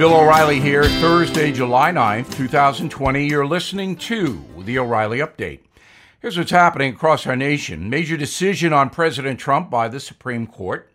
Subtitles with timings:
[0.00, 3.26] Bill O'Reilly here, Thursday, July 9th, 2020.
[3.26, 5.60] You're listening to the O'Reilly Update.
[6.20, 7.90] Here's what's happening across our nation.
[7.90, 10.90] Major decision on President Trump by the Supreme Court.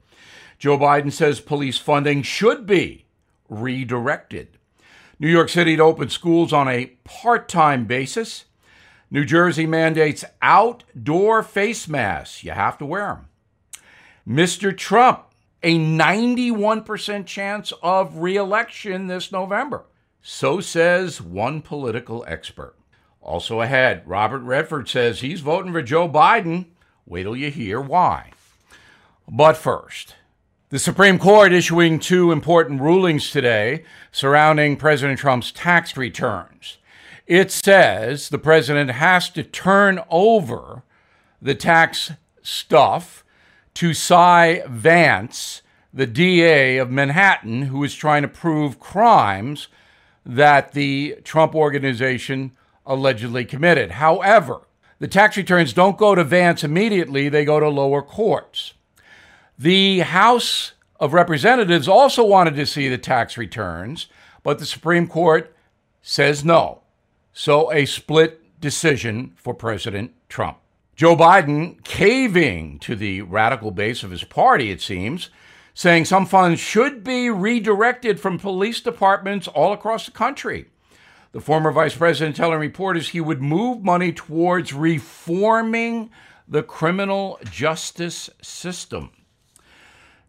[0.57, 3.05] Joe Biden says police funding should be
[3.47, 4.57] redirected.
[5.19, 8.45] New York City to open schools on a part time basis.
[9.11, 12.43] New Jersey mandates outdoor face masks.
[12.43, 13.27] You have to wear them.
[14.27, 14.75] Mr.
[14.75, 15.25] Trump
[15.65, 19.85] a 91% chance of reelection this November.
[20.21, 22.75] So says one political expert.
[23.19, 26.67] Also ahead, Robert Redford says he's voting for Joe Biden.
[27.07, 28.29] Wait till you hear why.
[29.27, 30.13] But first,
[30.69, 36.77] the Supreme Court issuing two important rulings today surrounding President Trump's tax returns.
[37.25, 40.83] It says the president has to turn over
[41.41, 42.11] the tax
[42.43, 43.24] stuff
[43.75, 45.61] to Cy Vance,
[45.93, 49.67] the DA of Manhattan, who is trying to prove crimes
[50.25, 52.51] that the Trump organization
[52.85, 53.91] allegedly committed.
[53.91, 54.61] However,
[54.99, 58.73] the tax returns don't go to Vance immediately, they go to lower courts.
[59.57, 64.07] The House of Representatives also wanted to see the tax returns,
[64.43, 65.55] but the Supreme Court
[66.01, 66.81] says no.
[67.33, 70.57] So a split decision for President Trump.
[70.95, 75.29] Joe Biden caving to the radical base of his party, it seems,
[75.73, 80.67] saying some funds should be redirected from police departments all across the country.
[81.33, 86.11] The former vice president telling reporters he would move money towards reforming
[86.47, 89.11] the criminal justice system.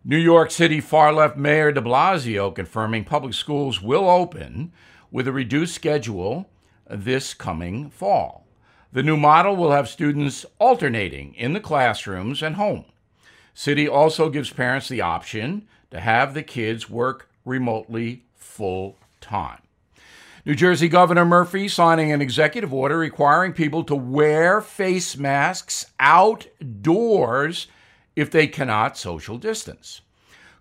[0.04, 4.72] New York City far left Mayor de Blasio confirming public schools will open
[5.12, 6.50] with a reduced schedule
[6.90, 8.45] this coming fall.
[8.92, 12.84] The new model will have students alternating in the classrooms and home.
[13.54, 19.60] City also gives parents the option to have the kids work remotely full time.
[20.44, 27.66] New Jersey Governor Murphy signing an executive order requiring people to wear face masks outdoors
[28.14, 30.02] if they cannot social distance.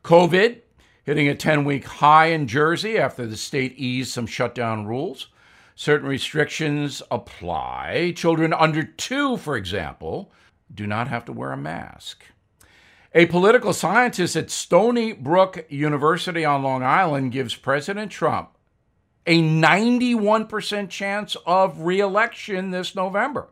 [0.04, 0.62] COVID
[1.04, 5.28] hitting a 10 week high in Jersey after the state eased some shutdown rules.
[5.76, 8.14] Certain restrictions apply.
[8.16, 10.32] Children under two, for example,
[10.74, 12.24] do not have to wear a mask.
[13.14, 18.52] A political scientist at Stony Brook University on Long Island gives President Trump
[19.28, 23.50] a 91% chance of reelection this November.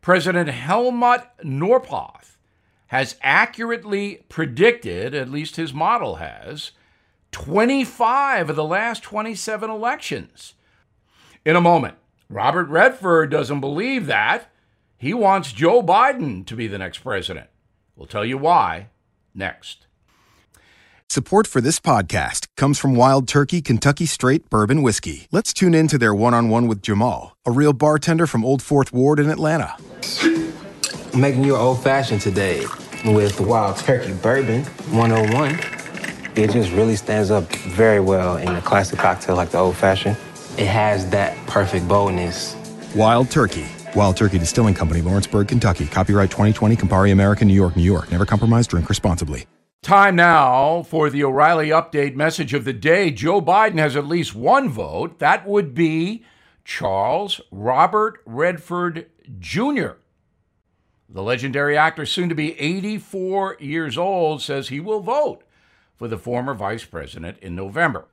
[0.00, 2.36] President Helmut Norpoth
[2.88, 6.72] has accurately predicted, at least his model has,
[7.30, 10.54] 25 of the last 27 elections.
[11.44, 11.96] In a moment,
[12.28, 14.48] Robert Redford doesn't believe that.
[14.96, 17.48] He wants Joe Biden to be the next president.
[17.96, 18.90] We'll tell you why
[19.34, 19.86] next.
[21.10, 25.26] Support for this podcast comes from Wild Turkey Kentucky Straight Bourbon Whiskey.
[25.32, 28.62] Let's tune in to their one on one with Jamal, a real bartender from Old
[28.62, 29.74] Fourth Ward in Atlanta.
[31.12, 32.64] I'm making you an old fashioned today
[33.04, 35.58] with Wild Turkey Bourbon 101.
[36.36, 40.16] It just really stands up very well in a classic cocktail like the old fashioned
[40.58, 42.56] it has that perfect boldness.
[42.94, 43.66] Wild Turkey.
[43.94, 45.86] Wild Turkey Distilling Company, Lawrenceburg, Kentucky.
[45.86, 48.10] Copyright 2020, Campari American, New York, New York.
[48.10, 49.46] Never compromise, drink responsibly.
[49.82, 53.10] Time now for the O'Reilly Update message of the day.
[53.10, 55.18] Joe Biden has at least one vote.
[55.18, 56.24] That would be
[56.64, 59.92] Charles Robert Redford Jr.
[61.08, 65.42] The legendary actor, soon to be 84 years old, says he will vote
[65.96, 68.06] for the former vice president in November.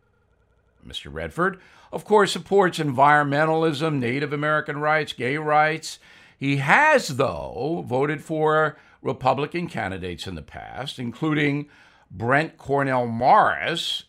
[0.85, 1.13] Mr.
[1.13, 1.59] Redford
[1.91, 5.99] of course, supports environmentalism, Native American rights, gay rights.
[6.37, 11.67] He has, though, voted for Republican candidates in the past, including
[12.11, 14.05] Brent Cornell Morris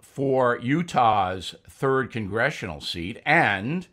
[0.00, 3.86] for Utah's third congressional seat, and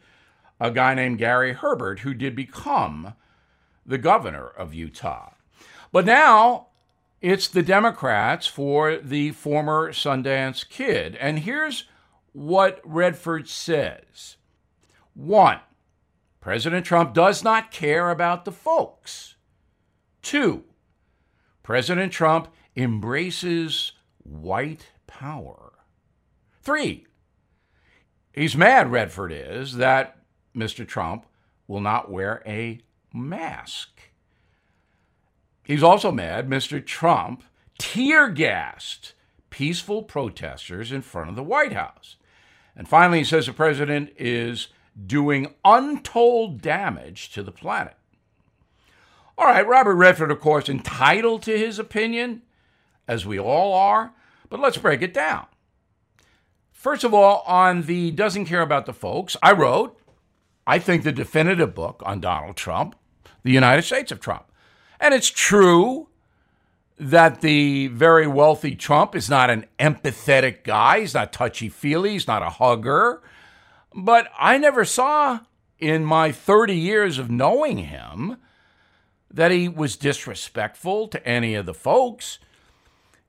[0.60, 3.14] a guy named Gary Herbert, who did become
[3.86, 5.34] the governor of Utah.
[5.92, 6.68] But now
[7.22, 11.16] it's the Democrats for the former Sundance kid.
[11.16, 11.86] And here's
[12.38, 14.38] what Redford says.
[15.16, 15.60] One,
[16.40, 19.38] President Trump does not care about the folks.
[20.22, 20.64] Two,
[21.64, 25.74] President Trump embraces white power.
[26.62, 27.08] Three,
[28.32, 30.20] he's mad, Redford is, that
[30.56, 30.88] Mr.
[30.88, 31.26] Trump
[31.68, 32.82] will not wear a
[33.12, 34.00] mask.
[35.64, 36.86] He's also mad Mr.
[36.86, 37.44] Trump
[37.80, 39.16] tear gassed
[39.50, 42.16] peaceful protesters in front of the White House.
[42.78, 44.68] And finally, he says the president is
[45.06, 47.96] doing untold damage to the planet.
[49.38, 52.44] All right, Robert Redford, of course, entitled to his opinion,
[53.08, 54.14] as we all are,
[54.50, 55.48] but let's break it down.
[56.72, 60.00] First of all, on the doesn't care about the folks, I wrote,
[60.66, 62.96] I think, the definitive book on Donald Trump,
[63.44, 64.46] the United States of Trump.
[65.00, 66.10] And it's true
[67.00, 71.02] that the very wealthy Trump is not an empathetic guy.
[71.02, 72.12] He's not touchy feely.
[72.14, 73.22] He's not a hugger.
[73.94, 75.40] But I never saw
[75.80, 78.38] in my 30 years of knowing him
[79.30, 82.40] that he was disrespectful to any of the folks.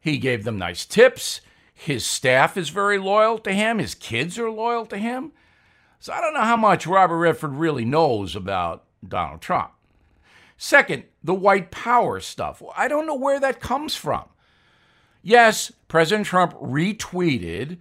[0.00, 1.40] He gave them nice tips.
[1.74, 3.78] His staff is very loyal to him.
[3.78, 5.32] His kids are loyal to him.
[6.00, 9.72] So I don't know how much Robert Redford really knows about Donald Trump.
[10.58, 12.60] Second, the white power stuff.
[12.76, 14.24] I don't know where that comes from.
[15.22, 17.78] Yes, President Trump retweeted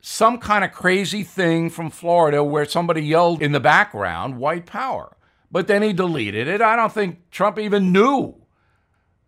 [0.00, 5.16] some kind of crazy thing from Florida where somebody yelled in the background, white power.
[5.50, 6.60] But then he deleted it.
[6.60, 8.34] I don't think Trump even knew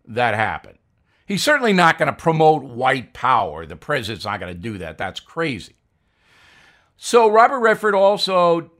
[0.05, 0.77] that happened.
[1.25, 3.65] He's certainly not going to promote white power.
[3.65, 4.99] The president's not going to do that.
[4.99, 5.73] That's crazy.
[6.95, 8.71] So Robert Redford also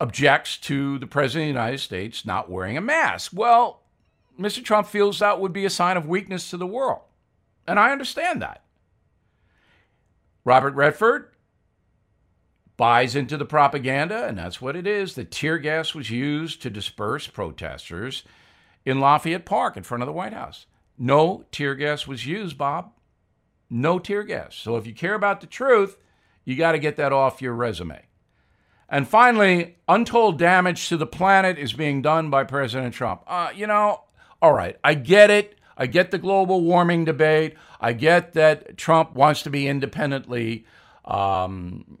[0.00, 3.32] objects to the president of the United States not wearing a mask.
[3.34, 3.82] Well,
[4.38, 4.64] Mr.
[4.64, 7.02] Trump feels that would be a sign of weakness to the world.
[7.66, 8.62] And I understand that.
[10.44, 11.32] Robert Redford
[12.76, 15.14] buys into the propaganda, and that's what it is.
[15.14, 18.22] The tear gas was used to disperse protesters
[18.86, 20.66] in Lafayette Park in front of the White House.
[20.96, 22.92] No tear gas was used, Bob.
[23.68, 24.54] No tear gas.
[24.54, 25.98] So if you care about the truth,
[26.44, 28.07] you got to get that off your resume.
[28.88, 33.22] And finally, untold damage to the planet is being done by President Trump.
[33.26, 34.02] Uh, you know,
[34.40, 35.58] all right, I get it.
[35.76, 37.54] I get the global warming debate.
[37.80, 40.64] I get that Trump wants to be independently.
[41.04, 41.98] Um,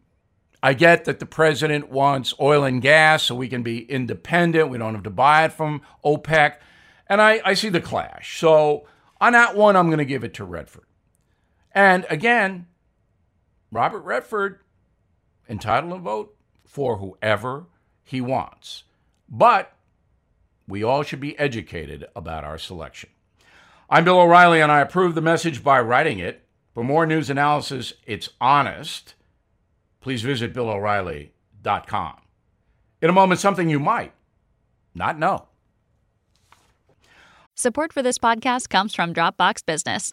[0.62, 4.70] I get that the president wants oil and gas so we can be independent.
[4.70, 6.56] We don't have to buy it from OPEC.
[7.08, 8.38] And I, I see the clash.
[8.40, 8.86] So
[9.20, 10.86] on that one, I'm going to give it to Redford.
[11.72, 12.66] And again,
[13.70, 14.60] Robert Redford
[15.48, 16.37] entitled to vote
[16.68, 17.64] for whoever
[18.04, 18.84] he wants.
[19.28, 19.72] But
[20.68, 23.08] we all should be educated about our selection.
[23.90, 26.44] I'm Bill O'Reilly, and I approve the message by writing it.
[26.74, 29.14] For more news analysis, it's honest.
[30.00, 32.16] Please visit BillO'Reilly.com.
[33.00, 34.12] In a moment, something you might
[34.94, 35.46] not know.
[37.54, 40.12] Support for this podcast comes from Dropbox Business.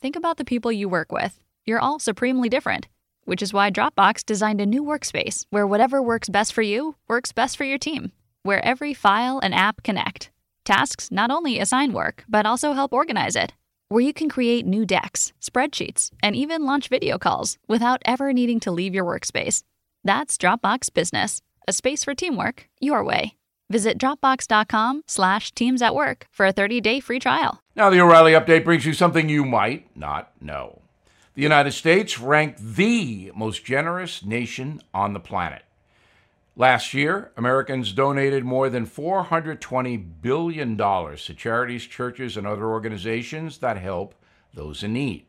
[0.00, 1.40] Think about the people you work with.
[1.64, 2.86] You're all supremely different
[3.26, 7.32] which is why Dropbox designed a new workspace where whatever works best for you works
[7.32, 8.12] best for your team,
[8.42, 10.30] where every file and app connect.
[10.64, 13.52] Tasks not only assign work, but also help organize it,
[13.88, 18.58] where you can create new decks, spreadsheets, and even launch video calls without ever needing
[18.60, 19.62] to leave your workspace.
[20.02, 23.34] That's Dropbox Business, a space for teamwork your way.
[23.68, 27.60] Visit dropbox.com slash teams at work for a 30-day free trial.
[27.74, 30.82] Now the O'Reilly Update brings you something you might not know.
[31.36, 35.64] The United States ranked the most generous nation on the planet.
[36.56, 43.76] Last year, Americans donated more than $420 billion to charities, churches, and other organizations that
[43.76, 44.14] help
[44.54, 45.26] those in need.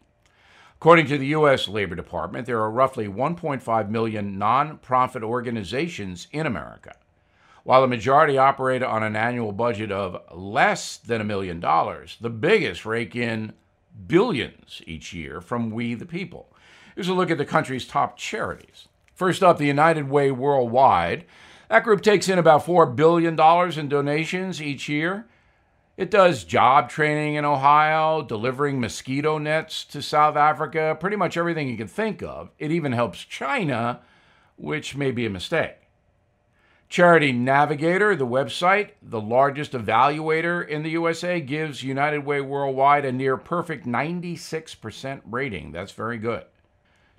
[0.75, 1.67] According to the U.S.
[1.67, 6.95] Labor Department, there are roughly 1.5 million nonprofit organizations in America.
[7.65, 12.29] While the majority operate on an annual budget of less than a million dollars, the
[12.29, 13.51] biggest rake in
[14.05, 16.53] billions each year from we the people.
[16.95, 18.87] Here's a look at the country's top charities.
[19.13, 21.25] First up, the United Way Worldwide.
[21.69, 23.39] That group takes in about $4 billion
[23.79, 25.27] in donations each year.
[25.97, 31.67] It does job training in Ohio, delivering mosquito nets to South Africa, pretty much everything
[31.67, 32.51] you can think of.
[32.59, 34.01] It even helps China,
[34.55, 35.86] which may be a mistake.
[36.89, 43.11] Charity Navigator, the website, the largest evaluator in the USA, gives United Way Worldwide a
[43.11, 45.73] near perfect 96% rating.
[45.73, 46.45] That's very good.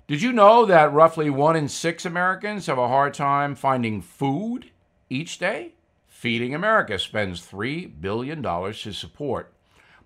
[0.07, 4.71] Did you know that roughly one in six Americans have a hard time finding food
[5.07, 5.73] each day?
[6.07, 9.53] Feeding America spends $3 billion to support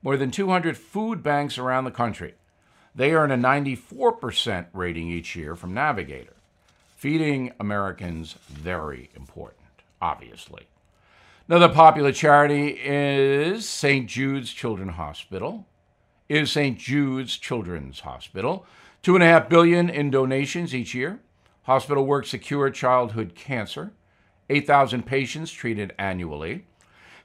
[0.01, 2.34] more than 200 food banks around the country.
[2.93, 6.36] They earn a 94% rating each year from Navigator.
[7.03, 9.60] Feeding Americans, very important,
[10.01, 10.67] obviously.
[11.50, 14.07] Another popular charity is St.
[14.07, 15.67] Jude's Children's Hospital.
[16.29, 16.79] Is St.
[16.79, 18.65] Jude's Children's Hospital.
[19.01, 21.19] Two and a half billion in donations each year.
[21.63, 23.91] Hospital works to cure childhood cancer.
[24.50, 26.67] 8,000 patients treated annually.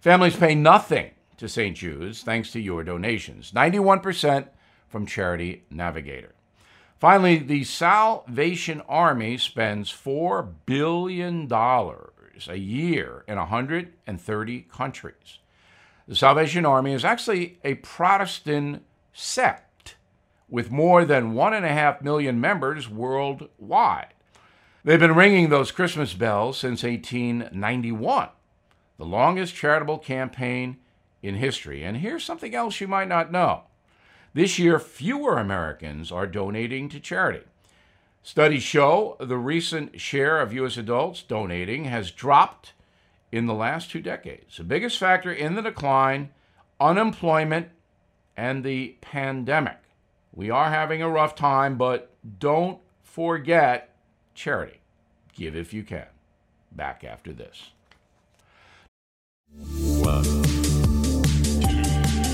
[0.00, 1.76] Families pay nothing to St.
[1.76, 3.52] Jude's thanks to your donations.
[3.52, 4.48] 91%
[4.88, 6.34] from Charity Navigator.
[6.98, 15.38] Finally, the Salvation Army spends $4 billion a year in 130 countries.
[16.08, 19.96] The Salvation Army is actually a Protestant sect,
[20.48, 24.14] with more than 1.5 million members worldwide.
[24.82, 28.30] They've been ringing those Christmas bells since 1891,
[28.96, 30.78] the longest charitable campaign
[31.22, 31.84] in history.
[31.84, 33.64] And here's something else you might not know
[34.38, 37.44] this year, fewer Americans are donating to charity.
[38.22, 40.76] Studies show the recent share of U.S.
[40.76, 42.72] adults donating has dropped
[43.32, 44.58] in the last two decades.
[44.58, 46.30] The biggest factor in the decline
[46.78, 47.70] unemployment
[48.36, 49.78] and the pandemic.
[50.32, 53.96] We are having a rough time, but don't forget
[54.34, 54.78] charity.
[55.32, 56.06] Give if you can.
[56.70, 57.70] Back after this.